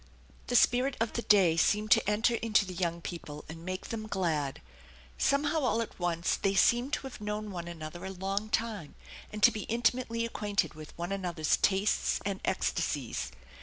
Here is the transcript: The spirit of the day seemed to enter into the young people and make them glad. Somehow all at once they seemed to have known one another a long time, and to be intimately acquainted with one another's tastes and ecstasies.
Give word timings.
The 0.47 0.55
spirit 0.55 0.97
of 0.99 1.13
the 1.13 1.21
day 1.21 1.55
seemed 1.55 1.91
to 1.91 2.09
enter 2.09 2.33
into 2.33 2.65
the 2.65 2.73
young 2.73 3.01
people 3.01 3.45
and 3.47 3.63
make 3.63 3.89
them 3.89 4.07
glad. 4.07 4.59
Somehow 5.19 5.59
all 5.59 5.79
at 5.79 5.99
once 5.99 6.37
they 6.37 6.55
seemed 6.55 6.93
to 6.93 7.01
have 7.05 7.21
known 7.21 7.51
one 7.51 7.67
another 7.67 8.03
a 8.05 8.09
long 8.09 8.49
time, 8.49 8.95
and 9.31 9.43
to 9.43 9.51
be 9.51 9.61
intimately 9.69 10.25
acquainted 10.25 10.73
with 10.73 10.97
one 10.97 11.11
another's 11.11 11.55
tastes 11.57 12.19
and 12.25 12.39
ecstasies. 12.45 13.31